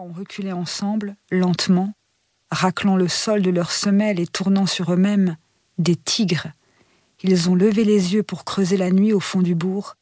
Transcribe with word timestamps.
ont 0.00 0.12
reculé 0.12 0.52
ensemble, 0.52 1.16
lentement, 1.30 1.92
raclant 2.50 2.96
le 2.96 3.08
sol 3.08 3.42
de 3.42 3.50
leurs 3.50 3.70
semelles 3.70 4.20
et 4.20 4.26
tournant 4.26 4.64
sur 4.64 4.90
eux-mêmes, 4.90 5.36
des 5.76 5.96
tigres. 5.96 6.48
Ils 7.22 7.50
ont 7.50 7.54
levé 7.54 7.84
les 7.84 8.14
yeux 8.14 8.22
pour 8.22 8.44
creuser 8.44 8.78
la 8.78 8.90
nuit 8.90 9.12
au 9.12 9.20
fond 9.20 9.42
du 9.42 9.54
bourg, 9.54 9.96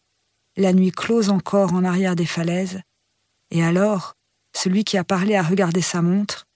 la 0.57 0.73
nuit 0.73 0.93
close 0.93 1.29
encore 1.29 1.75
en 1.75 1.83
arrière 1.83 2.15
des 2.15 2.27
falaises, 2.27 2.83
et 3.51 3.65
alors, 3.65 4.15
celui 4.55 4.85
qui 4.85 4.97
a 4.97 5.03
parlé 5.03 5.35
a 5.35 5.43
regardé 5.43 5.81
sa 5.81 6.03
montre. 6.03 6.47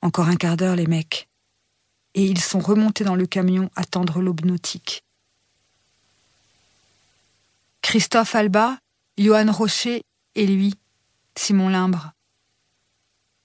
Encore 0.00 0.28
un 0.28 0.36
quart 0.36 0.56
d'heure, 0.56 0.76
les 0.76 0.86
mecs. 0.86 1.28
Et 2.14 2.24
ils 2.24 2.40
sont 2.40 2.60
remontés 2.60 3.02
dans 3.02 3.16
le 3.16 3.26
camion 3.26 3.70
attendre 3.74 4.22
l'aube 4.22 4.44
nautique. 4.44 5.02
Christophe 7.82 8.36
Alba, 8.36 8.78
Johan 9.16 9.50
Rocher 9.50 10.02
et 10.36 10.46
lui, 10.46 10.74
Simon 11.36 11.70
Limbre. 11.70 12.12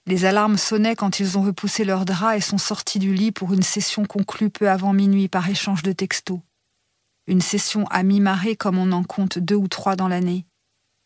Les 0.06 0.26
alarmes 0.26 0.58
sonnaient 0.58 0.96
quand 0.96 1.18
ils 1.18 1.38
ont 1.38 1.42
repoussé 1.42 1.84
leurs 1.84 2.04
draps 2.04 2.36
et 2.36 2.40
sont 2.40 2.58
sortis 2.58 2.98
du 2.98 3.14
lit 3.14 3.32
pour 3.32 3.54
une 3.54 3.62
session 3.62 4.04
conclue 4.04 4.50
peu 4.50 4.68
avant 4.68 4.92
minuit 4.92 5.28
par 5.28 5.48
échange 5.48 5.82
de 5.82 5.92
textos. 5.92 6.40
Une 7.26 7.40
session 7.40 7.86
à 7.86 8.02
mi-marée 8.02 8.54
comme 8.54 8.78
on 8.78 8.92
en 8.92 9.02
compte 9.02 9.38
deux 9.38 9.54
ou 9.54 9.66
trois 9.66 9.96
dans 9.96 10.08
l'année. 10.08 10.44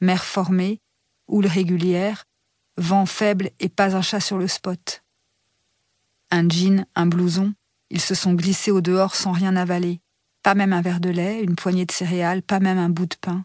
Mer 0.00 0.24
formée, 0.24 0.80
houle 1.28 1.46
régulière, 1.46 2.24
vent 2.76 3.06
faible 3.06 3.50
et 3.60 3.68
pas 3.68 3.94
un 3.94 4.02
chat 4.02 4.20
sur 4.20 4.36
le 4.36 4.48
spot. 4.48 5.04
Un 6.32 6.48
jean, 6.48 6.84
un 6.96 7.06
blouson, 7.06 7.54
ils 7.90 8.00
se 8.00 8.16
sont 8.16 8.34
glissés 8.34 8.72
au 8.72 8.80
dehors 8.80 9.14
sans 9.14 9.32
rien 9.32 9.54
avaler. 9.54 10.00
Pas 10.42 10.54
même 10.54 10.72
un 10.72 10.82
verre 10.82 11.00
de 11.00 11.10
lait, 11.10 11.42
une 11.42 11.54
poignée 11.54 11.86
de 11.86 11.92
céréales, 11.92 12.42
pas 12.42 12.58
même 12.58 12.78
un 12.78 12.90
bout 12.90 13.06
de 13.06 13.16
pain. 13.20 13.44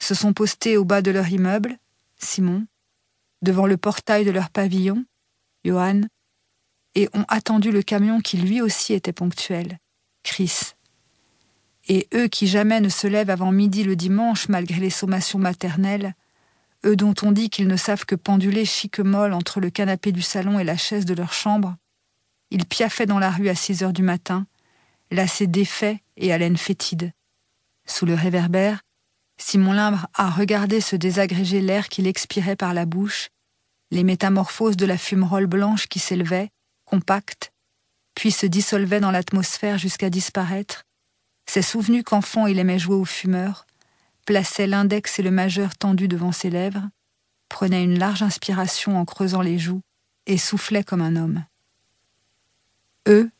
Se 0.00 0.14
sont 0.14 0.32
postés 0.32 0.76
au 0.76 0.84
bas 0.84 1.02
de 1.02 1.10
leur 1.10 1.28
immeuble, 1.28 1.78
Simon, 2.16 2.66
devant 3.42 3.66
le 3.66 3.76
portail 3.76 4.24
de 4.24 4.30
leur 4.30 4.50
pavillon, 4.50 5.04
Johan, 5.64 6.02
et 6.94 7.08
ont 7.14 7.24
attendu 7.28 7.70
le 7.70 7.82
camion 7.82 8.20
qui 8.20 8.36
lui 8.36 8.60
aussi 8.60 8.92
était 8.92 9.12
ponctuel, 9.12 9.78
Chris. 10.22 10.72
Et 11.88 12.08
eux 12.14 12.28
qui 12.28 12.46
jamais 12.46 12.80
ne 12.80 12.88
se 12.88 13.06
lèvent 13.06 13.30
avant 13.30 13.52
midi 13.52 13.84
le 13.84 13.96
dimanche 13.96 14.48
malgré 14.48 14.80
les 14.80 14.90
sommations 14.90 15.38
maternelles, 15.38 16.14
eux 16.84 16.96
dont 16.96 17.14
on 17.22 17.32
dit 17.32 17.50
qu'ils 17.50 17.66
ne 17.66 17.76
savent 17.76 18.04
que 18.04 18.14
penduler 18.14 18.64
chic 18.64 18.98
molle 18.98 19.32
entre 19.32 19.60
le 19.60 19.70
canapé 19.70 20.12
du 20.12 20.22
salon 20.22 20.58
et 20.58 20.64
la 20.64 20.76
chaise 20.76 21.04
de 21.04 21.14
leur 21.14 21.32
chambre, 21.32 21.76
ils 22.50 22.66
piaffaient 22.66 23.06
dans 23.06 23.18
la 23.18 23.30
rue 23.30 23.48
à 23.48 23.54
six 23.54 23.82
heures 23.82 23.92
du 23.92 24.02
matin, 24.02 24.46
lassés 25.10 25.46
défaits 25.46 25.98
et 26.16 26.32
haleine 26.32 26.56
fétide. 26.56 27.12
Sous 27.86 28.06
le 28.06 28.14
réverbère, 28.14 28.82
Simon 29.38 29.72
Limbre 29.72 30.08
a 30.14 30.30
regardé 30.30 30.80
se 30.80 30.96
désagréger 30.96 31.60
l'air 31.60 31.88
qu'il 31.88 32.06
expirait 32.06 32.56
par 32.56 32.74
la 32.74 32.84
bouche, 32.84 33.30
les 33.90 34.04
métamorphoses 34.04 34.76
de 34.76 34.84
la 34.84 34.98
fumerole 34.98 35.46
blanche 35.46 35.86
qui 35.86 35.98
s'élevait, 35.98 36.50
compacte, 36.84 37.52
puis 38.14 38.32
se 38.32 38.46
dissolvait 38.46 39.00
dans 39.00 39.12
l'atmosphère 39.12 39.78
jusqu'à 39.78 40.10
disparaître, 40.10 40.84
s'est 41.46 41.62
souvenu 41.62 42.02
qu'enfant 42.02 42.46
il 42.46 42.58
aimait 42.58 42.78
jouer 42.78 42.96
aux 42.96 43.04
fumeurs, 43.04 43.66
plaçait 44.26 44.66
l'index 44.66 45.18
et 45.18 45.22
le 45.22 45.30
majeur 45.30 45.76
tendus 45.76 46.08
devant 46.08 46.32
ses 46.32 46.50
lèvres, 46.50 46.88
prenait 47.48 47.84
une 47.84 47.98
large 47.98 48.22
inspiration 48.22 48.98
en 48.98 49.04
creusant 49.04 49.40
les 49.40 49.58
joues 49.58 49.80
et 50.26 50.36
soufflait 50.36 50.84
comme 50.84 51.00
un 51.00 51.16
homme. 51.16 51.44
Eux, 53.06 53.30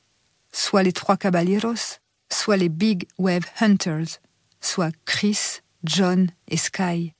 soit 0.52 0.82
les 0.82 0.92
trois 0.92 1.18
caballeros, 1.18 1.98
soit 2.32 2.56
les 2.56 2.70
Big 2.70 3.06
Wave 3.18 3.44
Hunters, 3.60 4.20
soit 4.62 4.94
Chris, 5.04 5.60
John 5.84 6.28
et 6.48 6.56
Sky, 6.56 7.14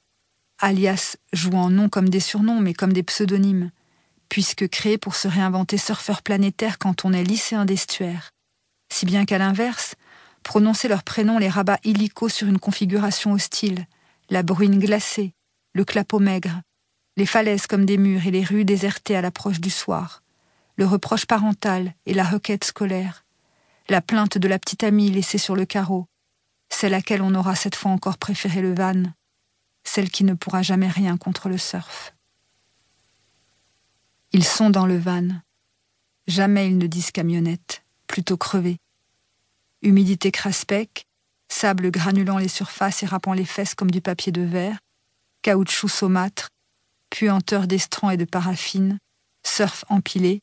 alias 0.58 1.16
jouant 1.32 1.70
non 1.70 1.88
comme 1.88 2.08
des 2.08 2.20
surnoms 2.20 2.60
mais 2.60 2.74
comme 2.74 2.92
des 2.92 3.04
pseudonymes, 3.04 3.70
puisque 4.28 4.68
créés 4.68 4.98
pour 4.98 5.14
se 5.14 5.28
réinventer 5.28 5.78
surfeur 5.78 6.22
planétaire 6.22 6.78
quand 6.78 7.04
on 7.04 7.12
est 7.12 7.22
lycéen 7.22 7.64
d'estuaire. 7.64 8.30
Si 8.90 9.06
bien 9.06 9.24
qu'à 9.24 9.38
l'inverse, 9.38 9.94
prononcer 10.42 10.88
leurs 10.88 11.04
prénoms 11.04 11.38
les 11.38 11.48
rabats 11.48 11.78
illico 11.84 12.28
sur 12.28 12.48
une 12.48 12.58
configuration 12.58 13.32
hostile, 13.32 13.86
la 14.28 14.42
bruine 14.42 14.78
glacée, 14.78 15.34
le 15.72 15.84
clapot 15.84 16.18
maigre, 16.18 16.60
les 17.16 17.26
falaises 17.26 17.66
comme 17.66 17.84
des 17.84 17.96
murs 17.96 18.26
et 18.26 18.30
les 18.30 18.44
rues 18.44 18.64
désertées 18.64 19.16
à 19.16 19.22
l'approche 19.22 19.60
du 19.60 19.70
soir, 19.70 20.22
le 20.76 20.86
reproche 20.86 21.26
parental 21.26 21.94
et 22.06 22.14
la 22.14 22.24
requête 22.24 22.64
scolaire, 22.64 23.24
la 23.88 24.00
plainte 24.00 24.36
de 24.36 24.48
la 24.48 24.58
petite 24.58 24.84
amie 24.84 25.10
laissée 25.10 25.38
sur 25.38 25.54
le 25.54 25.64
carreau, 25.64 26.08
celle 26.78 26.94
à 26.94 26.98
laquelle 26.98 27.22
on 27.22 27.34
aura 27.34 27.56
cette 27.56 27.74
fois 27.74 27.90
encore 27.90 28.18
préféré 28.18 28.62
le 28.62 28.72
van, 28.72 29.02
celle 29.82 30.10
qui 30.10 30.22
ne 30.22 30.34
pourra 30.34 30.62
jamais 30.62 30.86
rien 30.86 31.16
contre 31.16 31.48
le 31.48 31.58
surf. 31.58 32.14
Ils 34.30 34.44
sont 34.44 34.70
dans 34.70 34.86
le 34.86 34.96
van. 34.96 35.26
Jamais 36.28 36.68
ils 36.68 36.78
ne 36.78 36.86
disent 36.86 37.10
camionnette, 37.10 37.82
plutôt 38.06 38.36
crevé. 38.36 38.76
Humidité 39.82 40.30
craspec, 40.30 41.08
sable 41.48 41.90
granulant 41.90 42.38
les 42.38 42.46
surfaces 42.46 43.02
et 43.02 43.06
râpant 43.06 43.32
les 43.32 43.44
fesses 43.44 43.74
comme 43.74 43.90
du 43.90 44.00
papier 44.00 44.30
de 44.30 44.42
verre, 44.42 44.78
caoutchouc 45.42 45.88
saumâtre, 45.88 46.48
puanteur 47.10 47.66
d'estran 47.66 48.10
et 48.10 48.16
de 48.16 48.24
paraffine, 48.24 49.00
surf 49.44 49.84
empilé, 49.88 50.42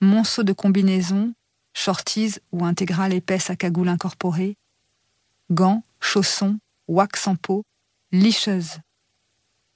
monceau 0.00 0.44
de 0.44 0.54
combinaisons, 0.54 1.34
shorties 1.74 2.36
ou 2.52 2.64
intégrales 2.64 3.12
épaisses 3.12 3.50
à 3.50 3.56
cagoule 3.56 3.90
incorporée, 3.90 4.56
gants, 5.50 5.84
chaussons, 6.00 6.58
wax 6.88 7.26
en 7.26 7.36
peau, 7.36 7.64
licheuses. 8.12 8.78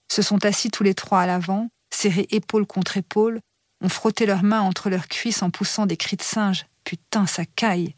Se 0.08 0.22
sont 0.22 0.44
assis 0.44 0.70
tous 0.70 0.82
les 0.82 0.94
trois 0.94 1.20
à 1.20 1.26
l'avant, 1.26 1.68
serrés 1.90 2.26
épaule 2.30 2.66
contre 2.66 2.96
épaule, 2.96 3.40
ont 3.80 3.88
frotté 3.88 4.26
leurs 4.26 4.42
mains 4.42 4.60
entre 4.60 4.90
leurs 4.90 5.08
cuisses 5.08 5.42
en 5.42 5.50
poussant 5.50 5.86
des 5.86 5.96
cris 5.96 6.16
de 6.16 6.22
singe. 6.22 6.66
Putain, 6.84 7.26
ça 7.26 7.44
caille. 7.44 7.94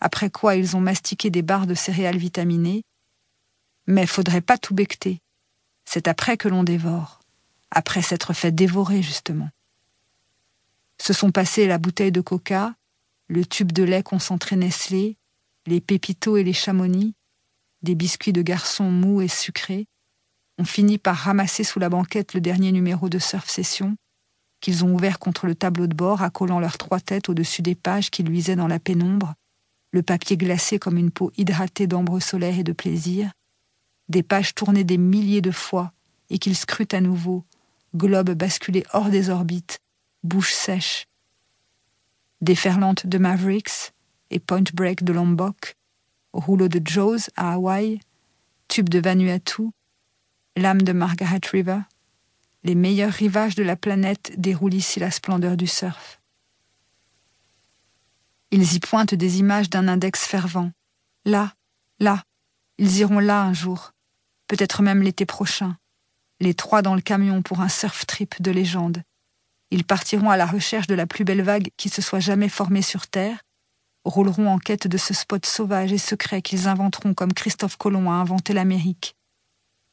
Après 0.00 0.30
quoi 0.30 0.54
ils 0.56 0.76
ont 0.76 0.80
mastiqué 0.80 1.30
des 1.30 1.42
barres 1.42 1.66
de 1.66 1.74
céréales 1.74 2.16
vitaminées. 2.16 2.82
Mais 3.86 4.06
faudrait 4.06 4.40
pas 4.40 4.58
tout 4.58 4.74
becter. 4.74 5.20
C'est 5.84 6.08
après 6.08 6.36
que 6.36 6.48
l'on 6.48 6.62
dévore. 6.62 7.20
Après 7.70 8.02
s'être 8.02 8.32
fait 8.32 8.52
dévorer, 8.52 9.02
justement. 9.02 9.50
Se 11.00 11.12
sont 11.12 11.30
passés 11.30 11.66
la 11.66 11.78
bouteille 11.78 12.12
de 12.12 12.20
coca, 12.20 12.74
le 13.28 13.44
tube 13.44 13.72
de 13.72 13.82
lait 13.82 14.02
concentré 14.02 14.56
Nestlé, 14.56 15.16
les 15.68 15.80
pépitos 15.80 16.36
et 16.36 16.44
les 16.44 16.52
chamonix, 16.52 17.14
des 17.82 17.94
biscuits 17.94 18.32
de 18.32 18.42
garçons 18.42 18.90
mous 18.90 19.20
et 19.20 19.28
sucrés, 19.28 19.86
ont 20.58 20.64
fini 20.64 20.98
par 20.98 21.16
ramasser 21.16 21.62
sous 21.62 21.78
la 21.78 21.88
banquette 21.88 22.34
le 22.34 22.40
dernier 22.40 22.72
numéro 22.72 23.08
de 23.08 23.18
Surf 23.18 23.48
Session, 23.48 23.96
qu'ils 24.60 24.84
ont 24.84 24.92
ouvert 24.92 25.18
contre 25.18 25.46
le 25.46 25.54
tableau 25.54 25.86
de 25.86 25.94
bord, 25.94 26.22
accolant 26.22 26.58
leurs 26.58 26.78
trois 26.78 27.00
têtes 27.00 27.28
au-dessus 27.28 27.62
des 27.62 27.76
pages 27.76 28.10
qui 28.10 28.22
luisaient 28.24 28.56
dans 28.56 28.66
la 28.66 28.80
pénombre, 28.80 29.34
le 29.92 30.02
papier 30.02 30.36
glacé 30.36 30.78
comme 30.78 30.96
une 30.96 31.10
peau 31.10 31.30
hydratée 31.36 31.86
d'ambre 31.86 32.18
solaire 32.18 32.58
et 32.58 32.64
de 32.64 32.72
plaisir, 32.72 33.30
des 34.08 34.22
pages 34.22 34.54
tournées 34.54 34.84
des 34.84 34.98
milliers 34.98 35.42
de 35.42 35.50
fois 35.50 35.92
et 36.30 36.38
qu'ils 36.38 36.56
scrutent 36.56 36.94
à 36.94 37.00
nouveau, 37.00 37.44
globes 37.94 38.32
basculés 38.32 38.84
hors 38.92 39.10
des 39.10 39.30
orbites, 39.30 39.78
bouche 40.24 40.52
sèche. 40.52 41.06
Déferlante 42.40 43.06
de 43.06 43.18
Mavericks, 43.18 43.92
et 44.30 44.38
Point 44.38 44.64
Break 44.74 45.04
de 45.04 45.12
Lombok, 45.12 45.76
rouleau 46.32 46.68
de 46.68 46.80
Jaws 46.84 47.30
à 47.36 47.54
Hawaï, 47.54 48.00
tube 48.68 48.88
de 48.88 48.98
Vanuatu, 48.98 49.70
lame 50.56 50.82
de 50.82 50.92
Margaret 50.92 51.40
River, 51.50 51.80
les 52.64 52.74
meilleurs 52.74 53.12
rivages 53.12 53.54
de 53.54 53.62
la 53.62 53.76
planète 53.76 54.32
déroulent 54.36 54.74
ici 54.74 55.00
la 55.00 55.10
splendeur 55.10 55.56
du 55.56 55.66
surf. 55.66 56.20
Ils 58.50 58.74
y 58.74 58.80
pointent 58.80 59.14
des 59.14 59.38
images 59.38 59.70
d'un 59.70 59.88
index 59.88 60.24
fervent. 60.24 60.72
Là, 61.24 61.54
là, 62.00 62.24
ils 62.78 62.98
iront 62.98 63.18
là 63.18 63.42
un 63.42 63.52
jour, 63.52 63.92
peut-être 64.46 64.82
même 64.82 65.02
l'été 65.02 65.26
prochain, 65.26 65.76
les 66.40 66.54
trois 66.54 66.82
dans 66.82 66.94
le 66.94 67.00
camion 67.00 67.42
pour 67.42 67.60
un 67.60 67.68
surf 67.68 68.06
trip 68.06 68.40
de 68.40 68.50
légende. 68.50 69.02
Ils 69.70 69.84
partiront 69.84 70.30
à 70.30 70.36
la 70.36 70.46
recherche 70.46 70.86
de 70.86 70.94
la 70.94 71.06
plus 71.06 71.24
belle 71.24 71.42
vague 71.42 71.70
qui 71.76 71.88
se 71.90 72.00
soit 72.00 72.20
jamais 72.20 72.48
formée 72.48 72.82
sur 72.82 73.06
Terre, 73.06 73.44
rouleront 74.08 74.48
en 74.48 74.58
quête 74.58 74.86
de 74.86 74.96
ce 74.96 75.14
spot 75.14 75.44
sauvage 75.46 75.92
et 75.92 75.98
secret 75.98 76.42
qu'ils 76.42 76.68
inventeront 76.68 77.14
comme 77.14 77.32
Christophe 77.32 77.76
Colomb 77.76 78.10
a 78.10 78.14
inventé 78.14 78.52
l'Amérique, 78.52 79.16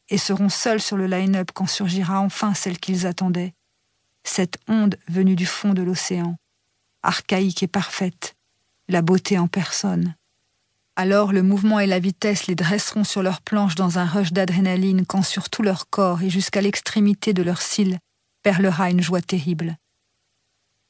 et 0.09 0.17
seront 0.17 0.49
seuls 0.49 0.81
sur 0.81 0.97
le 0.97 1.07
line-up 1.07 1.51
quand 1.53 1.67
surgira 1.67 2.19
enfin 2.19 2.53
celle 2.53 2.79
qu'ils 2.79 3.05
attendaient, 3.05 3.53
cette 4.23 4.57
onde 4.67 4.97
venue 5.07 5.35
du 5.35 5.45
fond 5.45 5.73
de 5.73 5.83
l'océan, 5.83 6.37
archaïque 7.03 7.63
et 7.63 7.67
parfaite, 7.67 8.35
la 8.87 9.01
beauté 9.01 9.37
en 9.37 9.47
personne. 9.47 10.15
Alors 10.95 11.33
le 11.33 11.43
mouvement 11.43 11.79
et 11.79 11.87
la 11.87 11.99
vitesse 11.99 12.47
les 12.47 12.55
dresseront 12.55 13.03
sur 13.03 13.21
leurs 13.21 13.41
planches 13.41 13.75
dans 13.75 13.99
un 13.99 14.05
rush 14.05 14.31
d'adrénaline 14.31 15.05
quand 15.05 15.23
sur 15.23 15.49
tout 15.49 15.61
leur 15.61 15.89
corps 15.89 16.21
et 16.21 16.29
jusqu'à 16.29 16.61
l'extrémité 16.61 17.33
de 17.33 17.43
leurs 17.43 17.61
cils 17.61 17.99
perlera 18.43 18.89
une 18.89 19.01
joie 19.01 19.21
terrible. 19.21 19.75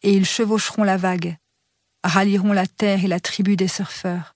Et 0.03 0.13
ils 0.13 0.25
chevaucheront 0.25 0.83
la 0.83 0.97
vague, 0.97 1.37
rallieront 2.05 2.53
la 2.53 2.67
terre 2.67 3.03
et 3.03 3.07
la 3.07 3.19
tribu 3.19 3.55
des 3.55 3.67
surfeurs. 3.67 4.35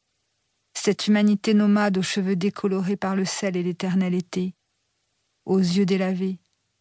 Cette 0.73 1.07
humanité 1.07 1.53
nomade 1.53 1.97
aux 1.97 2.03
cheveux 2.03 2.35
décolorés 2.35 2.95
par 2.95 3.15
le 3.15 3.25
sel 3.25 3.55
et 3.55 3.63
l'éternel 3.63 4.15
été, 4.15 4.55
aux 5.45 5.59
yeux 5.59 5.85
délavés, 5.85 6.39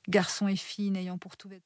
garçons 0.09 0.49
et 0.49 0.57
filles 0.57 0.91
n'ayant 0.91 1.19
pour 1.19 1.37
tout 1.37 1.49